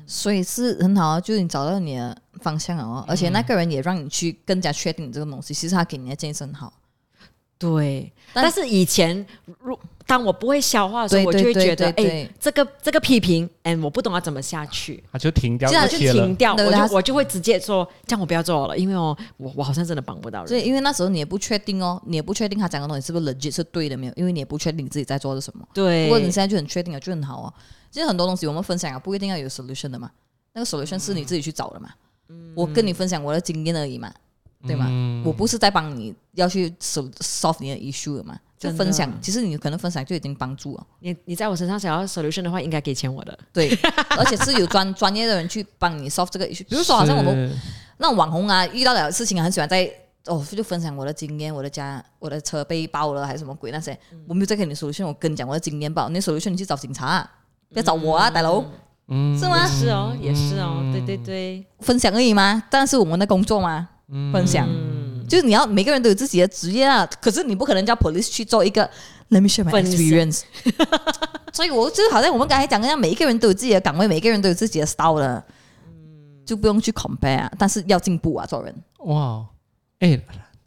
[0.06, 6.72] 所以是很好啊，就是你找到你的方向了哦，而且那个人也让你去更加确定你这个东西，其实他给你的建议是很好。
[7.58, 9.24] 对，但但是以前
[9.60, 9.78] 如
[10.12, 16.36] 当我不会消化的时候，我就会觉得，哎，这个这个批评，哎，我不懂要怎么下去，他就停掉这样就停。
[16.36, 20.48] 掉，我就我就会直接说，这样我不要做了，因为哦，我我好像真的帮不到人。
[20.48, 25.66] 所以因为那时候你也不确定哦，你也不确定他讲的东西是不是 legit 是对的没有，因为你也不确定你自己在做的什么。
[25.72, 27.54] 对，不过你现在就很确定了，就很好哦。
[27.90, 30.10] 其实很多东西我们分享啊，不一定要有 solution 的嘛，
[30.52, 31.88] 那个 solution 是你自己去找的嘛。
[32.54, 34.12] 我跟你分享我的经验而已嘛，
[34.66, 34.88] 对吗？
[34.90, 38.38] 嗯我不是在帮你要去 solve 你的 issue 的嘛，
[38.70, 39.12] 就分享。
[39.20, 43.36] 其实你可能分享就已经帮助了，你你在我身上想要 solution 的话，应该给钱我的。
[43.52, 43.68] 对，
[44.16, 46.64] 而且是有专专业的人去帮你 solve 这个 issue。
[46.68, 47.52] 比如说，好像我们
[47.98, 49.90] 那种网红啊，遇到了事情啊很喜欢在
[50.26, 53.98] 哦，就分享我的经验，我的家，我的车被爆了还是什么鬼那些，
[54.28, 57.30] 我没有在给你 solution，我跟你讲我的经验吧，你的 solution 你去找警察、啊，
[57.70, 58.64] 不要找我啊，大佬，
[59.08, 59.66] 嗯是吗？
[59.66, 63.88] 是哦，也是哦，对对对，分享而已嘛，但是我们的工作嘛，
[64.32, 64.68] 分享。
[65.32, 68.84] 就是你要每个人都有自己的职业啊，可是你不可能叫 police 去做一个
[69.30, 70.42] let me share my experience。
[71.54, 75.42] 所以我就好像我们刚才讲的一样，每一个人都有自己的岗位，每一个人都有自己的 style 的，
[76.44, 78.74] 就不用去 compare 啊，但是要进步啊，做人。
[79.06, 79.42] 哇，
[80.00, 80.20] 哎，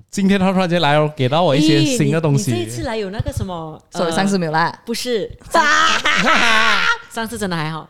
[0.10, 2.82] 今天他突然间来哦，给到我一些新的东西你这一次。
[2.82, 3.80] 来有那个什么？
[3.94, 4.76] 所以上次没有啦。
[4.84, 5.64] 不是， 上
[7.12, 7.88] 上次真的还好。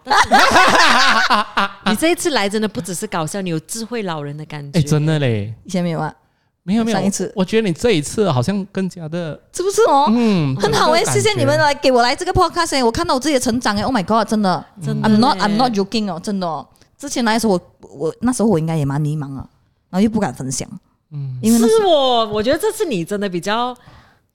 [1.86, 4.78] 你这一次来真的不只是搞笑，你有智慧老人的感觉。
[4.78, 6.14] 哎，真的嘞，以前没有啊，
[6.68, 7.32] 没有没有，上一次。
[7.36, 10.08] 我觉得你这一次好像更加的，是不是哦？
[10.10, 16.68] 嗯，很好哎、谢谢你们来给我来这个 podcast，、欸、我看到我自己的成长哎、o h my god，真的真的，I'm not I'm not joking 哦，真的哦。
[16.98, 17.62] 之前来的时候我
[17.96, 19.48] 我那时候我应该也蛮迷茫啊，
[19.92, 20.68] 然后又不敢分享，
[21.12, 23.78] 嗯，因为是我，我觉得这次你真的比较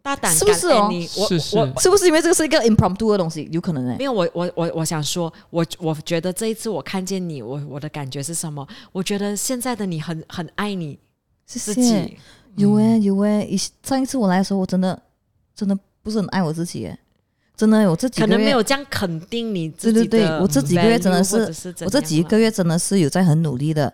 [0.00, 0.82] 大胆，是不是哦？
[0.82, 1.58] 敢你我是是。
[1.58, 8.64] 我是不是因为这个是一个 impromptu 的东西，有可能哎、没有，我我我我想说，我我觉得这一次我看见你，我我的感觉是什么？
[8.92, 10.96] 我觉得现在的你很很爱你
[11.58, 12.04] 谢自谢。
[12.04, 12.18] 己，
[12.56, 15.00] 有哎、有哎、以上一次我来的时候，我真的
[15.54, 16.98] 真的不是很爱我自己欸、
[17.56, 23.92] 真的我这几个月可能没有这样肯定你自己对对对，我这几个月真的是是我这几个月真的是有在很努力的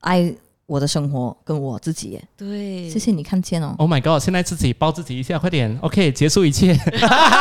[0.00, 0.34] 爱
[0.68, 3.74] 我的生活跟我自己耶，对，谢谢你看见哦。
[3.78, 4.22] Oh my god！
[4.22, 6.78] 现在自己抱自己一下，快点，OK，结束一切。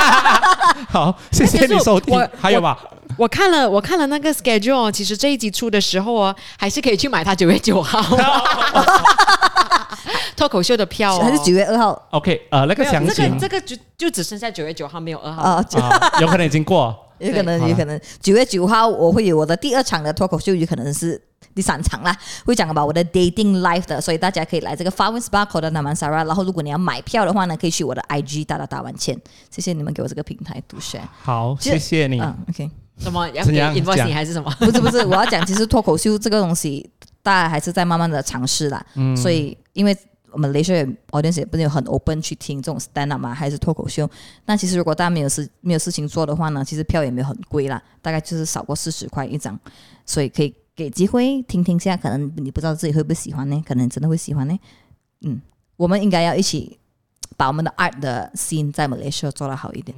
[0.88, 2.25] 好，谢谢你收听我。
[2.39, 2.80] 还有吧？
[3.17, 8.01] 我看了，我看了那个 schedule，其实这一集出的时候哦，还是可以去买它九月九号
[10.38, 15.41] 脱口秀的票哦，还是九月二号 OK，呃，那个详情这个这个就就只剩下九月九号，没有二号。
[15.41, 15.61] 啊，
[16.21, 16.97] 有可能已经过。
[17.19, 21.19] 有可能有可能九月九号我会有我的第二场的脱口秀，有可能是
[21.58, 29.18] 第三场啦，会讲吧我的 dating life 的，所以大家可以来这个 f a w i n Sparkle 的 Namansara，然后如果你要买票的话呢，可以去我的 IG 大大大完签，
[29.49, 31.01] 谢谢你们给我这个平台读选。
[31.20, 32.22] 好，谢谢你。
[32.22, 32.70] 嗯，OK。
[32.99, 34.51] 什么要给 invoice 还是什么？
[34.60, 36.88] 不是不是，我要讲，其实脱口秀这个东西，
[37.24, 38.86] 大家还是在慢慢的尝试啦。
[38.93, 39.97] 嗯所以因为
[40.32, 44.08] 我们雷射 audience 也不是有很 open 去听这种 stand up 嘛，还是脱口秀。
[44.45, 49.58] 那其实如果大家没有事没有事情做的话呢，其实票也没有很贵啦，大概就是少过四十块一张，
[50.05, 53.59] 所以可以给机会听听下，可能你不知道自己会不会喜欢呢？
[53.65, 54.55] 可能真的会喜欢呢。
[55.21, 55.41] 嗯，
[55.75, 56.78] 我们应该要一起
[57.36, 59.97] 把我们的 art 的 scene 在马来西亚做得好一点，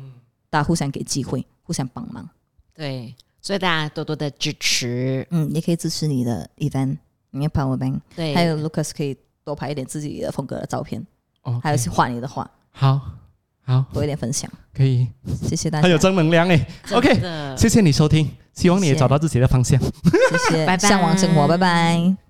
[0.50, 2.28] 大家互相给机会，互相帮忙。
[2.74, 5.28] 对，所以大家多多的支持。
[5.32, 6.98] 嗯，也可以支持你的 event，
[7.32, 11.06] 你的 power bank，对，还有 Lucas 可以多拍一点自己的风格的照片，
[11.42, 13.19] 哦，还有去画你的画，好
[13.70, 13.86] 好。
[13.94, 15.08] 多一点分享，可以，
[15.48, 16.68] 谢谢大家，很有正能量哎。
[16.92, 19.80] OK，谢谢你收听，希望你也找到自己的方向。
[19.80, 20.90] 谢谢，拜拜。
[20.90, 22.29] 向往生活，拜拜。